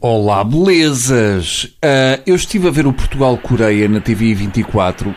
Olá, 0.00 0.44
belezas! 0.44 1.64
Uh, 1.84 2.22
eu 2.24 2.36
estive 2.36 2.68
a 2.68 2.70
ver 2.70 2.86
o 2.86 2.92
Portugal-Coreia 2.92 3.88
na 3.88 3.98
TV 3.98 4.32
24, 4.32 5.12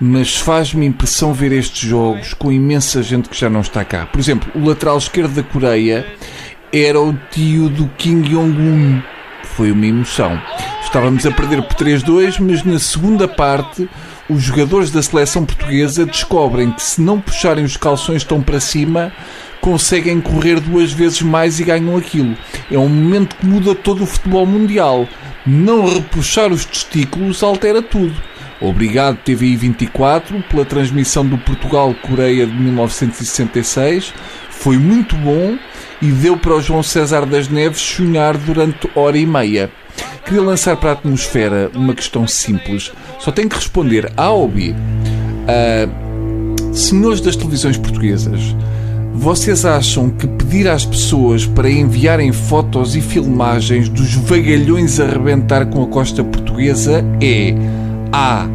mas 0.00 0.38
faz-me 0.38 0.86
impressão 0.86 1.34
ver 1.34 1.52
estes 1.52 1.86
jogos 1.86 2.32
com 2.32 2.50
imensa 2.50 3.02
gente 3.02 3.28
que 3.28 3.38
já 3.38 3.50
não 3.50 3.60
está 3.60 3.84
cá. 3.84 4.06
Por 4.06 4.18
exemplo, 4.18 4.50
o 4.54 4.66
lateral 4.66 4.96
esquerdo 4.96 5.34
da 5.34 5.42
Coreia 5.42 6.06
era 6.72 6.98
o 6.98 7.12
tio 7.30 7.68
do 7.68 7.86
Kim 7.98 8.22
Jong-un. 8.22 9.02
Foi 9.54 9.70
uma 9.70 9.86
emoção. 9.86 10.40
Estávamos 10.82 11.26
a 11.26 11.30
perder 11.30 11.62
por 11.64 11.76
3-2, 11.76 12.38
mas 12.40 12.64
na 12.64 12.78
segunda 12.78 13.28
parte 13.28 13.86
os 14.32 14.42
jogadores 14.42 14.90
da 14.90 15.02
seleção 15.02 15.44
portuguesa 15.44 16.06
descobrem 16.06 16.72
que 16.72 16.82
se 16.82 17.00
não 17.00 17.20
puxarem 17.20 17.64
os 17.64 17.76
calções 17.76 18.24
tão 18.24 18.40
para 18.40 18.58
cima, 18.60 19.12
conseguem 19.60 20.20
correr 20.20 20.58
duas 20.58 20.92
vezes 20.92 21.22
mais 21.22 21.60
e 21.60 21.64
ganham 21.64 21.96
aquilo. 21.96 22.36
É 22.70 22.78
um 22.78 22.88
momento 22.88 23.36
que 23.36 23.46
muda 23.46 23.74
todo 23.74 24.04
o 24.04 24.06
futebol 24.06 24.46
mundial. 24.46 25.06
Não 25.46 25.86
repuxar 25.86 26.50
os 26.50 26.64
testículos 26.64 27.42
altera 27.42 27.82
tudo. 27.82 28.14
Obrigado 28.60 29.18
TVI 29.18 29.56
24 29.56 30.42
pela 30.48 30.64
transmissão 30.64 31.26
do 31.26 31.36
Portugal-Coreia 31.36 32.46
de 32.46 32.54
1966. 32.54 34.14
Foi 34.50 34.78
muito 34.78 35.16
bom 35.16 35.58
e 36.00 36.06
deu 36.06 36.36
para 36.36 36.54
o 36.54 36.60
João 36.60 36.82
César 36.82 37.26
das 37.26 37.48
Neves 37.48 37.80
sonhar 37.80 38.36
durante 38.36 38.88
hora 38.94 39.18
e 39.18 39.26
meia. 39.26 39.70
Queria 40.24 40.42
lançar 40.42 40.76
para 40.76 40.90
a 40.90 40.92
atmosfera 40.92 41.70
uma 41.74 41.94
questão 41.94 42.26
simples. 42.26 42.92
Só 43.18 43.30
tem 43.30 43.48
que 43.48 43.56
responder 43.56 44.12
A 44.16 44.30
ou 44.30 44.48
B. 44.48 44.72
Uh, 44.72 46.74
senhores 46.74 47.20
das 47.20 47.36
televisões 47.36 47.76
portuguesas, 47.76 48.54
vocês 49.12 49.64
acham 49.64 50.08
que 50.08 50.26
pedir 50.26 50.68
às 50.68 50.84
pessoas 50.84 51.44
para 51.44 51.70
enviarem 51.70 52.32
fotos 52.32 52.96
e 52.96 53.00
filmagens 53.00 53.88
dos 53.88 54.14
vagalhões 54.14 54.98
a 54.98 55.04
arrebentar 55.04 55.66
com 55.66 55.82
a 55.82 55.86
costa 55.86 56.24
portuguesa 56.24 57.04
é 57.20 57.54
A. 58.10 58.46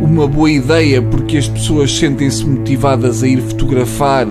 Uma 0.00 0.28
boa 0.28 0.50
ideia 0.50 1.02
porque 1.02 1.38
as 1.38 1.48
pessoas 1.48 1.90
sentem-se 1.90 2.46
motivadas 2.46 3.22
a 3.22 3.28
ir 3.28 3.40
fotografar 3.40 4.26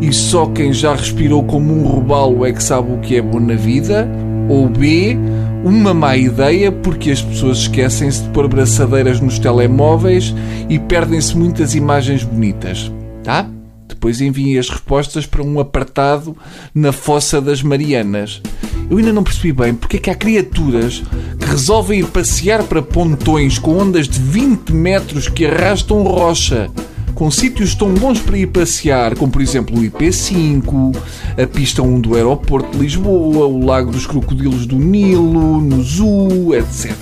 e 0.00 0.12
só 0.12 0.46
quem 0.46 0.72
já 0.72 0.94
respirou 0.94 1.42
como 1.42 1.72
um 1.72 1.82
robalo 1.82 2.44
é 2.44 2.52
que 2.52 2.62
sabe 2.62 2.92
o 2.92 2.98
que 2.98 3.16
é 3.16 3.22
bom 3.22 3.40
na 3.40 3.54
vida? 3.54 4.08
Ou 4.48 4.68
B. 4.68 5.18
Uma 5.66 5.92
má 5.92 6.16
ideia 6.16 6.70
porque 6.70 7.10
as 7.10 7.20
pessoas 7.20 7.58
esquecem-se 7.58 8.22
de 8.22 8.28
pôr 8.28 8.46
braçadeiras 8.46 9.20
nos 9.20 9.36
telemóveis 9.36 10.32
e 10.68 10.78
perdem-se 10.78 11.36
muitas 11.36 11.74
imagens 11.74 12.22
bonitas. 12.22 12.88
Tá? 13.24 13.50
Depois 13.88 14.20
enviem 14.20 14.56
as 14.60 14.70
respostas 14.70 15.26
para 15.26 15.42
um 15.42 15.58
apartado 15.58 16.36
na 16.72 16.92
Fossa 16.92 17.40
das 17.40 17.64
Marianas. 17.64 18.40
Eu 18.88 18.98
ainda 18.98 19.12
não 19.12 19.24
percebi 19.24 19.52
bem 19.52 19.74
porque 19.74 19.96
é 19.96 19.98
que 19.98 20.10
há 20.10 20.14
criaturas 20.14 21.02
que 21.36 21.46
resolvem 21.46 21.98
ir 21.98 22.06
passear 22.06 22.62
para 22.62 22.80
pontões 22.80 23.58
com 23.58 23.76
ondas 23.76 24.06
de 24.06 24.20
20 24.20 24.72
metros 24.72 25.26
que 25.28 25.46
arrastam 25.46 26.04
rocha 26.04 26.70
com 27.16 27.30
sítios 27.30 27.74
tão 27.74 27.94
bons 27.94 28.20
para 28.20 28.36
ir 28.36 28.46
passear, 28.46 29.16
como 29.16 29.32
por 29.32 29.40
exemplo 29.40 29.78
o 29.78 29.82
IP5, 29.82 30.94
a 31.42 31.46
pista 31.46 31.82
1 31.82 32.00
do 32.02 32.14
aeroporto 32.14 32.70
de 32.72 32.78
Lisboa, 32.78 33.46
o 33.46 33.64
Lago 33.64 33.90
dos 33.90 34.06
Crocodilos 34.06 34.66
do 34.66 34.76
Nilo, 34.76 35.58
no 35.62 35.82
Zoo, 35.82 36.54
etc. 36.54 36.92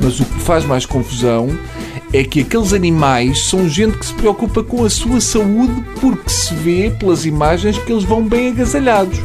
Mas 0.00 0.18
o 0.20 0.24
que 0.24 0.40
faz 0.40 0.64
mais 0.64 0.86
confusão 0.86 1.50
é 2.14 2.24
que 2.24 2.40
aqueles 2.40 2.72
animais 2.72 3.44
são 3.44 3.68
gente 3.68 3.98
que 3.98 4.06
se 4.06 4.14
preocupa 4.14 4.64
com 4.64 4.86
a 4.86 4.90
sua 4.90 5.20
saúde 5.20 5.84
porque 6.00 6.30
se 6.30 6.54
vê 6.54 6.90
pelas 6.98 7.26
imagens 7.26 7.76
que 7.76 7.92
eles 7.92 8.04
vão 8.04 8.26
bem 8.26 8.48
agasalhados. 8.48 9.20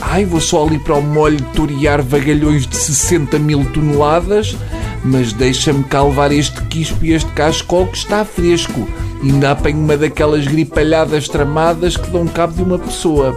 Ai, 0.00 0.24
vou 0.24 0.40
só 0.40 0.64
ali 0.64 0.78
para 0.78 0.94
o 0.94 1.02
molho 1.02 1.40
torear 1.52 2.00
vagalhões 2.00 2.64
de 2.64 2.76
60 2.76 3.40
mil 3.40 3.64
toneladas, 3.64 4.56
mas 5.04 5.32
deixa-me 5.32 5.82
cá 5.82 6.04
levar 6.04 6.30
este 6.30 6.62
quispo 6.66 7.04
e 7.04 7.12
este 7.12 7.30
cascol 7.32 7.88
que 7.88 7.98
está 7.98 8.24
fresco. 8.24 8.86
Ainda 9.22 9.50
apanho 9.50 9.78
uma 9.78 9.96
daquelas 9.96 10.46
gripalhadas 10.46 11.28
tramadas 11.28 11.96
que 11.96 12.10
dão 12.10 12.26
cabo 12.26 12.54
de 12.54 12.62
uma 12.62 12.78
pessoa. 12.78 13.36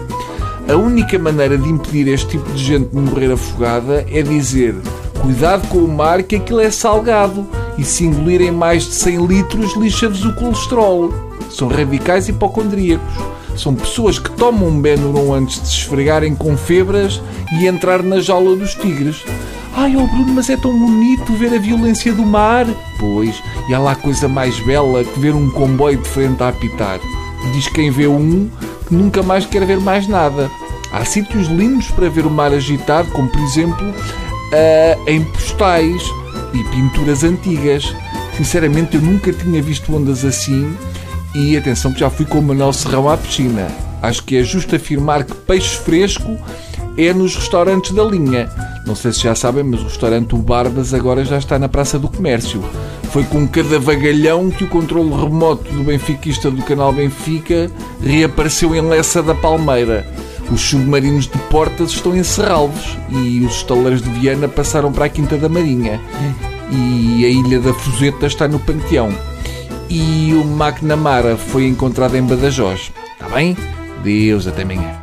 A 0.68 0.76
única 0.76 1.20
maneira 1.20 1.58
de 1.58 1.68
impedir 1.68 2.08
este 2.08 2.30
tipo 2.38 2.50
de 2.54 2.64
gente 2.64 2.90
de 2.90 2.96
morrer 2.96 3.32
afogada 3.32 4.06
é 4.10 4.22
dizer 4.22 4.76
cuidado 5.24 5.66
com 5.70 5.78
o 5.78 5.88
mar 5.88 6.22
que 6.22 6.36
aquilo 6.36 6.60
é 6.60 6.70
salgado 6.70 7.48
e 7.78 7.84
se 7.86 8.04
engolirem 8.06 8.52
mais 8.52 8.84
de 8.84 8.94
100 8.94 9.26
litros 9.26 9.76
lixa-vos 9.78 10.26
o 10.26 10.34
colesterol. 10.36 11.14
São 11.50 11.70
radicais 11.70 12.28
hipocondríacos. 12.28 13.14
São 13.56 13.74
pessoas 13.74 14.20
que 14.20 14.30
tomam 14.32 14.68
um 14.68 14.82
Benuron 14.82 15.34
antes 15.34 15.62
de 15.62 15.68
se 15.68 15.76
esfregarem 15.76 16.36
com 16.36 16.58
febras 16.58 17.22
e 17.54 17.68
entrar 17.68 18.04
na 18.04 18.20
jaula 18.20 18.56
dos 18.56 18.76
tigres. 18.76 19.24
Ai, 19.76 19.96
oh 19.96 20.06
Bruno, 20.06 20.34
mas 20.34 20.50
é 20.50 20.58
tão 20.58 20.78
bonito 20.78 21.34
ver 21.34 21.54
a 21.54 21.60
violência 21.60 22.14
do 22.14 22.24
mar. 22.24 22.66
Pois, 23.00 23.42
e 23.68 23.74
há 23.74 23.80
lá 23.80 23.96
coisa 23.96 24.28
mais 24.28 24.60
bela 24.66 25.04
que 25.04 25.20
ver 25.20 25.34
um 25.34 25.50
comboio 25.50 25.98
de 25.98 26.08
frente 26.08 26.44
a 26.44 26.50
apitar. 26.50 27.00
Diz 27.54 27.68
quem 27.68 27.90
vê 27.90 28.08
um 28.08 28.50
que 28.88 28.94
nunca 28.94 29.24
mais 29.24 29.46
quer 29.46 29.66
ver 29.66 29.80
mais 29.80 30.08
nada. 30.08 30.50
Há 30.92 31.04
sítios 31.06 31.48
lindos 31.48 31.90
para 31.90 32.08
ver 32.08 32.26
o 32.26 32.30
mar 32.30 32.54
agitado, 32.54 33.10
como 33.12 33.28
por 33.28 33.42
exemplo 33.42 33.90
uh, 33.90 35.10
em 35.10 35.24
postais 35.24 36.04
e 36.54 36.64
pinturas 36.66 37.24
antigas. 37.24 37.94
Sinceramente, 38.38 38.96
eu 38.96 39.02
nunca 39.02 39.34
tinha 39.34 39.62
visto 39.62 39.94
ondas 39.96 40.24
assim 40.24 40.78
e 41.34 41.58
atenção 41.58 41.92
que 41.92 42.00
já 42.00 42.12
fui 42.12 42.26
com 42.26 42.40
o 42.40 42.44
Manuel 42.44 42.74
Serrão 42.74 43.10
à 43.10 43.18
piscina. 43.18 43.68
Acho 44.02 44.24
que 44.24 44.38
é 44.38 44.44
justo 44.44 44.76
afirmar 44.76 45.24
que 45.24 45.34
peixe 45.34 45.78
fresco 45.78 46.38
é 46.98 47.14
nos 47.14 47.36
restaurantes 47.36 47.92
da 47.92 48.04
linha. 48.04 48.50
Não 48.86 48.96
sei 48.96 49.14
se 49.14 49.22
já 49.22 49.34
sabem, 49.34 49.64
mas 49.64 49.82
o 49.82 49.86
restaurante 49.86 50.36
O 50.36 50.38
Barbas 50.38 50.94
agora 50.94 51.24
já 51.24 51.38
está 51.38 51.58
na 51.58 51.70
Praça 51.70 51.98
do 51.98 52.10
Comércio. 52.10 52.64
Foi 53.12 53.24
com 53.24 53.48
cada 53.48 53.80
vagalhão 53.80 54.50
que 54.50 54.64
o 54.64 54.68
controle 54.68 55.10
remoto 55.10 55.72
do 55.72 55.84
benfiquista 55.84 56.50
do 56.50 56.64
canal 56.64 56.92
Benfica 56.92 57.70
reapareceu 58.02 58.76
em 58.76 58.82
Lessa 58.82 59.22
da 59.22 59.36
Palmeira. 59.36 60.06
Os 60.52 60.62
submarinos 60.62 61.26
de 61.26 61.38
Portas 61.50 61.92
estão 61.92 62.16
em 62.16 62.24
Serralves 62.24 62.98
e 63.10 63.46
os 63.46 63.58
estaleiros 63.58 64.02
de 64.02 64.10
Viana 64.10 64.48
passaram 64.48 64.92
para 64.92 65.06
a 65.06 65.10
Quinta 65.10 65.38
da 65.38 65.48
Marinha. 65.48 66.02
E 66.72 67.26
a 67.26 67.30
Ilha 67.30 67.60
da 67.60 67.74
Fuseta 67.74 68.26
está 68.26 68.48
no 68.48 68.60
Panteão. 68.60 69.14
E 69.90 70.34
o 70.34 70.42
McNamara 70.42 71.38
foi 71.38 71.68
encontrado 71.68 72.16
em 72.16 72.24
Badajoz. 72.24 72.92
Está 73.14 73.30
bem? 73.30 73.56
Deus, 74.04 74.48
até 74.48 74.64
amanhã. 74.64 75.03